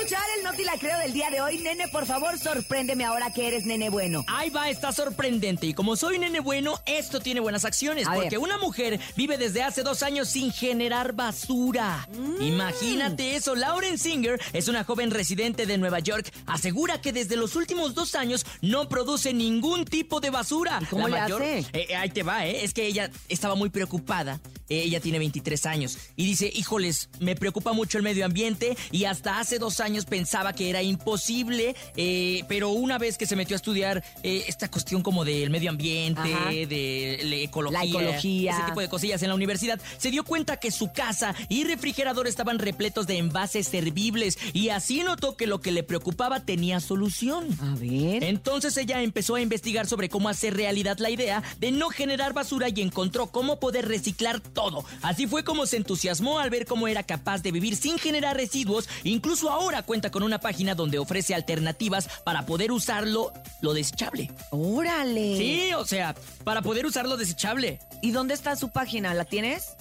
Escuchar 0.00 0.22
el 0.38 0.44
no 0.44 0.52
te 0.54 0.64
la 0.64 0.78
creo 0.78 0.98
del 0.98 1.12
día 1.12 1.28
de 1.30 1.40
hoy. 1.42 1.58
Nene, 1.58 1.86
por 1.88 2.06
favor, 2.06 2.38
sorpréndeme 2.38 3.04
ahora 3.04 3.30
que 3.32 3.46
eres 3.46 3.66
nene 3.66 3.90
bueno. 3.90 4.24
Ahí 4.28 4.48
va, 4.48 4.70
está 4.70 4.92
sorprendente. 4.92 5.66
Y 5.66 5.74
como 5.74 5.94
soy 5.94 6.18
nene 6.18 6.40
bueno, 6.40 6.80
esto 6.86 7.20
tiene 7.20 7.40
buenas 7.40 7.66
acciones. 7.66 8.06
A 8.06 8.14
porque 8.14 8.30
ver. 8.30 8.38
una 8.38 8.56
mujer 8.56 8.98
vive 9.14 9.36
desde 9.36 9.62
hace 9.62 9.82
dos 9.82 10.02
años 10.02 10.28
sin 10.28 10.52
generar 10.52 11.12
basura. 11.12 12.08
Mm. 12.12 12.42
Imagínate 12.42 13.36
eso. 13.36 13.54
Lauren 13.54 13.98
Singer 13.98 14.40
es 14.54 14.68
una 14.68 14.84
joven 14.84 15.10
residente 15.10 15.66
de 15.66 15.76
Nueva 15.76 15.98
York. 15.98 16.32
Asegura 16.46 17.00
que 17.00 17.12
desde 17.12 17.36
los 17.36 17.54
últimos 17.54 17.94
dos 17.94 18.14
años 18.14 18.46
no 18.62 18.88
produce 18.88 19.34
ningún 19.34 19.84
tipo 19.84 20.20
de 20.20 20.30
basura. 20.30 20.78
¿Y 20.80 20.86
cómo 20.86 21.08
La 21.08 21.28
le 21.28 21.34
hace? 21.34 21.66
Eh, 21.74 21.94
ahí 21.94 22.08
te 22.08 22.22
va, 22.22 22.46
¿eh? 22.46 22.64
Es 22.64 22.72
que 22.72 22.86
ella 22.86 23.10
estaba 23.28 23.54
muy 23.54 23.68
preocupada. 23.68 24.40
Ella 24.70 25.00
tiene 25.00 25.18
23 25.18 25.66
años. 25.66 25.98
Y 26.16 26.24
dice, 26.24 26.50
híjoles, 26.54 27.08
me 27.18 27.34
preocupa 27.36 27.72
mucho 27.72 27.98
el 27.98 28.04
medio 28.04 28.24
ambiente. 28.24 28.76
Y 28.92 29.04
hasta 29.04 29.38
hace 29.40 29.58
dos 29.58 29.80
años 29.80 30.04
pensaba 30.06 30.52
que 30.52 30.70
era 30.70 30.82
imposible. 30.82 31.74
eh, 31.96 32.44
pero 32.48 32.70
una 32.70 32.96
vez 32.98 33.18
que 33.18 33.26
se 33.26 33.36
metió 33.36 33.54
a 33.54 33.58
estudiar 33.58 34.02
eh, 34.22 34.44
esta 34.46 34.70
cuestión 34.70 35.02
como 35.02 35.24
del 35.24 35.50
medio 35.50 35.70
ambiente, 35.70 36.20
Ajá. 36.32 36.50
de 36.50 37.20
la 37.24 37.36
ecología, 37.36 37.78
La 37.80 37.84
ecología. 37.84 38.52
ese 38.52 38.62
tipo 38.62 38.80
de 38.80 38.88
cosillas 38.88 39.22
en 39.22 39.28
la 39.28 39.34
universidad, 39.34 39.80
se 39.98 40.10
dio 40.10 40.24
cuenta 40.24 40.58
que 40.58 40.70
su 40.70 40.92
casa 40.92 41.34
y 41.48 41.64
refrigerador 41.64 42.26
estaban 42.28 42.58
repletos 42.58 43.06
de 43.06 43.18
envases 43.18 43.66
servibles. 43.66 44.38
Y 44.52 44.68
así 44.68 45.02
notó 45.02 45.36
que 45.36 45.46
lo 45.46 45.60
que 45.60 45.72
le 45.72 45.82
preocupaba 45.82 46.40
tenía 46.44 46.78
solución. 46.80 47.48
A 47.60 47.74
ver. 47.74 48.22
Entonces 48.24 48.76
ella 48.76 49.02
empezó 49.02 49.34
a 49.34 49.40
investigar 49.40 49.86
sobre 49.86 50.08
cómo 50.08 50.28
hacer 50.28 50.54
realidad 50.56 50.98
la 50.98 51.10
idea 51.10 51.42
de 51.58 51.72
no 51.72 51.88
generar 51.90 52.32
basura 52.32 52.68
y 52.68 52.80
encontró 52.80 53.26
cómo 53.32 53.58
poder 53.58 53.88
reciclar 53.88 54.40
todo. 54.40 54.59
Así 55.02 55.26
fue 55.26 55.44
como 55.44 55.66
se 55.66 55.76
entusiasmó 55.76 56.38
al 56.38 56.50
ver 56.50 56.66
cómo 56.66 56.88
era 56.88 57.02
capaz 57.02 57.42
de 57.42 57.52
vivir 57.52 57.76
sin 57.76 57.98
generar 57.98 58.36
residuos. 58.36 58.88
Incluso 59.04 59.50
ahora 59.50 59.82
cuenta 59.82 60.10
con 60.10 60.22
una 60.22 60.40
página 60.40 60.74
donde 60.74 60.98
ofrece 60.98 61.34
alternativas 61.34 62.08
para 62.24 62.46
poder 62.46 62.72
usarlo 62.72 63.32
lo 63.60 63.72
desechable. 63.72 64.30
Órale. 64.50 65.36
Sí, 65.36 65.72
o 65.74 65.84
sea, 65.84 66.14
para 66.44 66.62
poder 66.62 66.86
usar 66.86 67.06
lo 67.06 67.16
desechable. 67.16 67.78
¿Y 68.02 68.10
dónde 68.10 68.34
está 68.34 68.56
su 68.56 68.70
página? 68.70 69.14
¿La 69.14 69.24
tienes? 69.24 69.76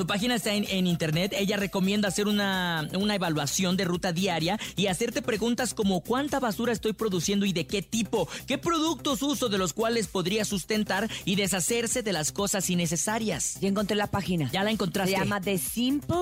Su 0.00 0.06
página 0.06 0.36
está 0.36 0.54
en, 0.54 0.64
en 0.70 0.86
internet. 0.86 1.34
Ella 1.36 1.58
recomienda 1.58 2.08
hacer 2.08 2.26
una, 2.26 2.88
una 2.98 3.16
evaluación 3.16 3.76
de 3.76 3.84
ruta 3.84 4.14
diaria 4.14 4.58
y 4.74 4.86
hacerte 4.86 5.20
preguntas 5.20 5.74
como 5.74 6.00
cuánta 6.00 6.40
basura 6.40 6.72
estoy 6.72 6.94
produciendo 6.94 7.44
y 7.44 7.52
de 7.52 7.66
qué 7.66 7.82
tipo, 7.82 8.26
qué 8.46 8.56
productos 8.56 9.20
uso 9.20 9.50
de 9.50 9.58
los 9.58 9.74
cuales 9.74 10.06
podría 10.06 10.46
sustentar 10.46 11.06
y 11.26 11.36
deshacerse 11.36 12.02
de 12.02 12.14
las 12.14 12.32
cosas 12.32 12.70
innecesarias. 12.70 13.58
Ya 13.60 13.68
encontré 13.68 13.94
la 13.94 14.06
página. 14.06 14.50
Ya 14.50 14.64
la 14.64 14.70
encontraste. 14.70 15.12
Se 15.12 15.18
llama 15.18 15.38
The 15.38 15.58
Simple 15.58 16.16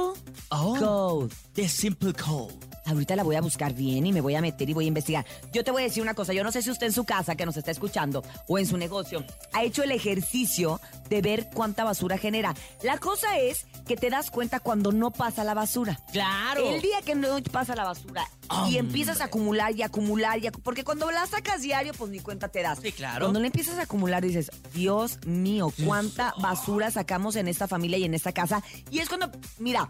Oh. 0.48 0.74
Code. 0.76 1.34
The 1.52 1.68
Simple 1.68 2.14
Code. 2.14 2.67
Ahorita 2.88 3.14
la 3.16 3.22
voy 3.22 3.36
a 3.36 3.40
buscar 3.40 3.74
bien 3.74 4.06
y 4.06 4.12
me 4.12 4.20
voy 4.20 4.34
a 4.34 4.40
meter 4.40 4.68
y 4.68 4.74
voy 4.74 4.86
a 4.86 4.88
investigar. 4.88 5.26
Yo 5.52 5.62
te 5.62 5.70
voy 5.70 5.82
a 5.82 5.84
decir 5.86 6.02
una 6.02 6.14
cosa, 6.14 6.32
yo 6.32 6.42
no 6.42 6.50
sé 6.52 6.62
si 6.62 6.70
usted 6.70 6.86
en 6.86 6.92
su 6.92 7.04
casa 7.04 7.36
que 7.36 7.44
nos 7.46 7.56
está 7.56 7.70
escuchando 7.70 8.24
o 8.46 8.58
en 8.58 8.66
su 8.66 8.76
negocio 8.78 9.24
ha 9.52 9.62
hecho 9.62 9.82
el 9.82 9.90
ejercicio 9.92 10.80
de 11.08 11.20
ver 11.22 11.48
cuánta 11.54 11.84
basura 11.84 12.18
genera. 12.18 12.54
La 12.82 12.98
cosa 12.98 13.38
es 13.38 13.66
que 13.86 13.96
te 13.96 14.10
das 14.10 14.30
cuenta 14.30 14.60
cuando 14.60 14.92
no 14.92 15.10
pasa 15.10 15.44
la 15.44 15.54
basura. 15.54 16.00
Claro. 16.12 16.68
El 16.70 16.80
día 16.82 17.02
que 17.04 17.14
no 17.14 17.28
pasa 17.52 17.74
la 17.74 17.84
basura 17.84 18.26
y 18.68 18.78
empiezas 18.78 19.20
a 19.20 19.24
acumular 19.24 19.74
y 19.76 19.82
acumular 19.82 20.38
y 20.38 20.42
acu- 20.46 20.60
porque 20.62 20.84
cuando 20.84 21.10
la 21.10 21.26
sacas 21.26 21.60
diario 21.62 21.92
pues 21.94 22.10
ni 22.10 22.20
cuenta 22.20 22.48
te 22.48 22.62
das. 22.62 22.78
Sí, 22.82 22.92
claro. 22.92 23.26
Cuando 23.26 23.40
le 23.40 23.46
empiezas 23.46 23.78
a 23.78 23.82
acumular 23.82 24.22
dices, 24.22 24.50
Dios 24.74 25.18
mío, 25.26 25.72
cuánta 25.84 26.32
basura 26.40 26.90
sacamos 26.90 27.36
en 27.36 27.48
esta 27.48 27.68
familia 27.68 27.98
y 27.98 28.04
en 28.04 28.14
esta 28.14 28.32
casa. 28.32 28.62
Y 28.90 29.00
es 29.00 29.08
cuando, 29.08 29.30
mira, 29.58 29.88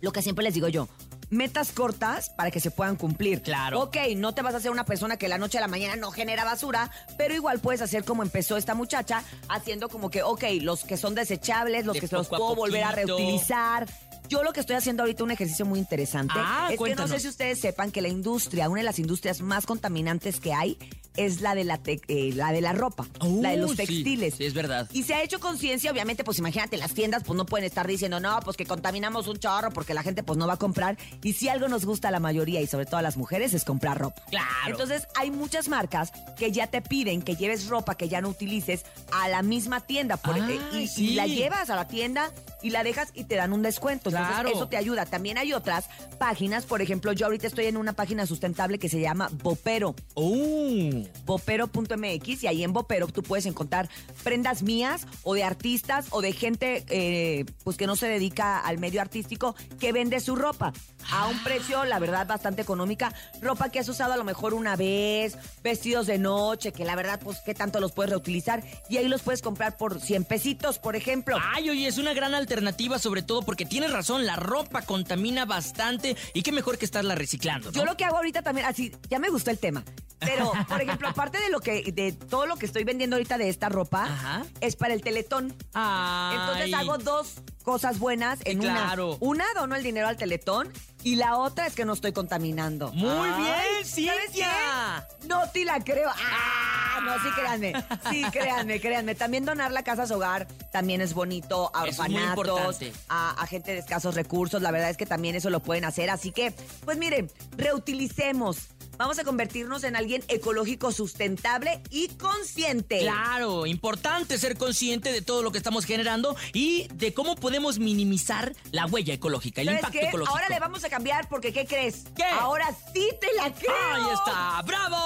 lo 0.00 0.12
que 0.12 0.22
siempre 0.22 0.42
les 0.44 0.54
digo 0.54 0.68
yo. 0.68 0.88
Metas 1.32 1.72
cortas 1.72 2.28
para 2.28 2.50
que 2.50 2.60
se 2.60 2.70
puedan 2.70 2.96
cumplir. 2.96 3.40
Claro. 3.40 3.80
Ok, 3.80 3.96
no 4.16 4.34
te 4.34 4.42
vas 4.42 4.52
a 4.52 4.58
hacer 4.58 4.70
una 4.70 4.84
persona 4.84 5.16
que 5.16 5.28
la 5.28 5.38
noche 5.38 5.56
a 5.56 5.62
la 5.62 5.66
mañana 5.66 5.96
no 5.96 6.10
genera 6.10 6.44
basura, 6.44 6.90
pero 7.16 7.32
igual 7.32 7.58
puedes 7.58 7.80
hacer 7.80 8.04
como 8.04 8.22
empezó 8.22 8.58
esta 8.58 8.74
muchacha, 8.74 9.24
haciendo 9.48 9.88
como 9.88 10.10
que, 10.10 10.22
ok, 10.22 10.44
los 10.60 10.84
que 10.84 10.98
son 10.98 11.14
desechables, 11.14 11.86
los 11.86 11.94
De 11.94 12.00
que 12.00 12.06
se 12.06 12.16
los 12.16 12.28
puedo 12.28 12.54
volver 12.54 12.84
a 12.84 12.92
reutilizar. 12.92 13.88
Yo 14.28 14.42
lo 14.42 14.52
que 14.52 14.60
estoy 14.60 14.76
haciendo 14.76 15.04
ahorita 15.04 15.24
un 15.24 15.30
ejercicio 15.30 15.64
muy 15.64 15.78
interesante 15.78 16.34
Ah, 16.36 16.68
es 16.70 16.78
que 16.78 16.94
no 16.94 17.08
sé 17.08 17.18
si 17.18 17.28
ustedes 17.28 17.58
sepan 17.58 17.90
que 17.90 18.02
la 18.02 18.08
industria, 18.08 18.68
una 18.68 18.80
de 18.80 18.84
las 18.84 18.98
industrias 18.98 19.40
más 19.40 19.64
contaminantes 19.64 20.38
que 20.38 20.52
hay, 20.52 20.76
es 21.16 21.40
la 21.40 21.54
de 21.54 21.64
la, 21.64 21.80
eh, 21.86 22.32
la 22.34 22.52
de 22.52 22.60
la 22.60 22.72
ropa, 22.72 23.06
la 23.40 23.50
de 23.50 23.56
los 23.58 23.72
sí, 23.72 23.76
textiles. 23.76 24.34
sí, 24.36 24.44
es 24.44 24.54
verdad. 24.54 24.88
Y 24.92 25.02
se 25.02 25.14
ha 25.14 25.22
hecho 25.22 25.40
conciencia, 25.40 25.90
obviamente, 25.92 26.24
pues 26.24 26.38
imagínate, 26.38 26.76
las 26.76 26.94
tiendas 26.94 27.22
pues 27.24 27.36
no 27.36 27.44
pueden 27.46 27.66
estar 27.66 27.86
diciendo, 27.86 28.18
no, 28.20 28.40
pues 28.44 28.56
que 28.56 28.64
contaminamos 28.66 29.26
un 29.28 29.36
chorro 29.38 29.70
porque 29.72 29.94
la 29.94 30.02
gente 30.02 30.22
pues 30.22 30.38
no 30.38 30.46
va 30.46 30.54
a 30.54 30.58
comprar. 30.58 30.96
Y 31.22 31.34
si 31.34 31.48
algo 31.48 31.68
nos 31.68 31.84
gusta 31.84 32.08
a 32.08 32.10
la 32.10 32.20
mayoría 32.20 32.60
y 32.60 32.66
sobre 32.66 32.86
todo 32.86 32.96
a 32.96 33.02
las 33.02 33.16
mujeres 33.16 33.52
es 33.54 33.64
comprar 33.64 33.98
ropa. 33.98 34.22
Claro. 34.30 34.46
Entonces 34.68 35.06
hay 35.14 35.30
muchas 35.30 35.68
marcas 35.68 36.12
que 36.38 36.50
ya 36.52 36.66
te 36.66 36.80
piden 36.82 37.22
que 37.22 37.36
lleves 37.36 37.66
ropa 37.68 37.94
que 37.96 38.08
ya 38.08 38.20
no 38.20 38.28
utilices 38.30 38.84
a 39.12 39.28
la 39.28 39.42
misma 39.42 39.80
tienda. 39.80 40.16
por- 40.16 40.34
Ay, 40.34 40.42
eh, 40.56 40.60
y, 40.72 40.78
y 40.78 40.88
sí. 40.88 41.14
la 41.14 41.26
llevas 41.26 41.68
a 41.70 41.76
la 41.76 41.86
tienda 41.88 42.30
y 42.62 42.70
la 42.70 42.82
dejas 42.84 43.10
y 43.14 43.24
te 43.24 43.36
dan 43.36 43.52
un 43.52 43.62
descuento. 43.62 44.10
Entonces 44.10 44.32
Claro. 44.34 44.48
eso 44.50 44.68
te 44.68 44.76
ayuda. 44.76 45.06
También 45.06 45.38
hay 45.38 45.52
otras 45.52 45.86
páginas, 46.18 46.64
por 46.64 46.80
ejemplo, 46.82 47.12
yo 47.12 47.26
ahorita 47.26 47.46
estoy 47.46 47.66
en 47.66 47.76
una 47.76 47.92
página 47.92 48.26
sustentable 48.26 48.78
que 48.78 48.88
se 48.88 49.00
llama 49.00 49.28
Bopero 49.42 49.94
Oh. 50.14 51.02
bopero.mx 51.24 52.42
y 52.42 52.46
ahí 52.46 52.64
en 52.64 52.72
Bopero 52.72 53.06
tú 53.08 53.22
puedes 53.22 53.46
encontrar 53.46 53.88
prendas 54.22 54.62
mías 54.62 55.06
o 55.22 55.34
de 55.34 55.44
artistas 55.44 56.06
o 56.10 56.20
de 56.22 56.32
gente 56.32 56.84
eh, 56.88 57.44
pues 57.64 57.76
que 57.76 57.86
no 57.86 57.96
se 57.96 58.08
dedica 58.08 58.58
al 58.60 58.78
medio 58.78 59.00
artístico 59.00 59.54
que 59.80 59.92
vende 59.92 60.20
su 60.20 60.36
ropa 60.36 60.72
a 61.12 61.26
un 61.26 61.42
precio, 61.42 61.84
la 61.84 61.98
verdad, 61.98 62.26
bastante 62.28 62.62
económica. 62.62 63.12
Ropa 63.40 63.70
que 63.70 63.80
has 63.80 63.88
usado 63.88 64.12
a 64.12 64.16
lo 64.16 64.22
mejor 64.22 64.54
una 64.54 64.76
vez, 64.76 65.36
vestidos 65.62 66.06
de 66.06 66.16
noche, 66.18 66.72
que 66.72 66.84
la 66.84 66.94
verdad, 66.94 67.18
pues, 67.22 67.38
¿qué 67.44 67.54
tanto 67.54 67.80
los 67.80 67.90
puedes 67.90 68.10
reutilizar? 68.10 68.62
Y 68.88 68.98
ahí 68.98 69.08
los 69.08 69.22
puedes 69.22 69.42
comprar 69.42 69.76
por 69.76 70.00
100 70.00 70.24
pesitos, 70.24 70.78
por 70.78 70.94
ejemplo. 70.94 71.36
Ay, 71.54 71.70
oye, 71.70 71.88
es 71.88 71.98
una 71.98 72.14
gran 72.14 72.34
alternativa, 72.34 72.51
sobre 72.98 73.22
todo 73.22 73.42
porque 73.42 73.64
tienes 73.64 73.92
razón, 73.92 74.26
la 74.26 74.36
ropa 74.36 74.82
contamina 74.82 75.44
bastante 75.44 76.16
y 76.34 76.42
qué 76.42 76.52
mejor 76.52 76.78
que 76.78 76.84
estarla 76.84 77.14
reciclando. 77.14 77.70
¿no? 77.70 77.76
Yo 77.78 77.84
lo 77.84 77.96
que 77.96 78.04
hago 78.04 78.16
ahorita 78.16 78.42
también, 78.42 78.66
así, 78.66 78.92
ya 79.08 79.18
me 79.18 79.28
gustó 79.30 79.50
el 79.50 79.58
tema. 79.58 79.84
Pero, 80.20 80.52
por 80.68 80.80
ejemplo, 80.80 81.08
aparte 81.08 81.40
de 81.40 81.50
lo 81.50 81.60
que, 81.60 81.90
de 81.92 82.12
todo 82.12 82.46
lo 82.46 82.56
que 82.56 82.66
estoy 82.66 82.84
vendiendo 82.84 83.16
ahorita 83.16 83.38
de 83.38 83.48
esta 83.48 83.68
ropa, 83.68 84.04
Ajá. 84.04 84.44
es 84.60 84.76
para 84.76 84.94
el 84.94 85.02
teletón. 85.02 85.54
Ay. 85.74 86.36
Entonces 86.38 86.74
hago 86.74 86.98
dos 86.98 87.34
cosas 87.64 87.98
buenas 87.98 88.38
en 88.44 88.60
Sí, 88.60 88.66
una. 88.66 88.74
claro. 88.84 89.16
Una 89.20 89.44
dono 89.54 89.74
el 89.74 89.82
dinero 89.82 90.06
al 90.08 90.16
teletón 90.16 90.72
y 91.02 91.16
la 91.16 91.36
otra 91.36 91.66
es 91.66 91.74
que 91.74 91.84
no 91.84 91.92
estoy 91.94 92.12
contaminando. 92.12 92.92
Muy 92.92 93.28
bien, 93.42 93.84
¿sabes 93.84 93.92
Cintia. 93.92 95.08
No 95.26 95.48
te 95.52 95.64
la 95.64 95.80
creo. 95.80 96.10
Ah, 96.10 96.61
no, 97.00 97.14
sí, 97.22 97.28
créanme. 97.34 97.72
Sí, 98.10 98.22
créanme, 98.30 98.80
créanme. 98.80 99.14
También 99.14 99.44
donar 99.44 99.72
la 99.72 99.82
casa 99.82 100.02
a 100.04 100.06
su 100.06 100.14
hogar 100.14 100.46
también 100.72 101.00
es 101.00 101.14
bonito. 101.14 101.70
A 101.74 101.86
es 101.86 101.98
orfanatos, 101.98 102.78
a, 103.08 103.30
a 103.30 103.46
gente 103.46 103.72
de 103.72 103.78
escasos 103.78 104.14
recursos. 104.14 104.62
La 104.62 104.70
verdad 104.70 104.90
es 104.90 104.96
que 104.96 105.06
también 105.06 105.34
eso 105.34 105.50
lo 105.50 105.60
pueden 105.60 105.84
hacer. 105.84 106.10
Así 106.10 106.32
que, 106.32 106.52
pues 106.84 106.98
miren, 106.98 107.30
reutilicemos. 107.56 108.58
Vamos 108.98 109.18
a 109.18 109.24
convertirnos 109.24 109.84
en 109.84 109.96
alguien 109.96 110.22
ecológico, 110.28 110.92
sustentable 110.92 111.82
y 111.90 112.08
consciente. 112.08 113.00
Claro, 113.00 113.66
importante 113.66 114.38
ser 114.38 114.56
consciente 114.56 115.12
de 115.12 115.22
todo 115.22 115.42
lo 115.42 115.50
que 115.50 115.58
estamos 115.58 115.86
generando 115.86 116.36
y 116.52 116.88
de 116.94 117.14
cómo 117.14 117.34
podemos 117.34 117.78
minimizar 117.78 118.52
la 118.70 118.86
huella 118.86 119.14
ecológica, 119.14 119.62
el 119.62 119.68
¿Sabes 119.68 119.80
impacto 119.80 119.98
qué? 119.98 120.08
ecológico. 120.08 120.36
Ahora 120.36 120.48
le 120.50 120.60
vamos 120.60 120.84
a 120.84 120.90
cambiar 120.90 121.28
porque 121.28 121.52
¿qué 121.54 121.66
crees? 121.66 122.04
¿Qué? 122.14 122.22
Ahora 122.38 122.66
sí 122.94 123.08
te 123.18 123.32
la 123.34 123.52
creo. 123.52 123.72
Ahí 123.94 124.14
está, 124.14 124.62
bravo. 124.62 124.96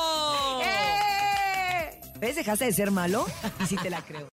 ¿Ves? 2.19 2.37
Dejaste 2.37 2.65
de 2.65 2.73
ser 2.73 2.91
malo 2.91 3.27
y 3.61 3.67
sí 3.67 3.77
te 3.77 3.91
la 3.91 4.03
creo. 4.03 4.29